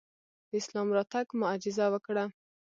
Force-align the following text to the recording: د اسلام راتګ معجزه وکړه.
د 0.49 0.51
اسلام 0.61 0.87
راتګ 0.97 1.25
معجزه 1.41 1.85
وکړه. 1.93 2.25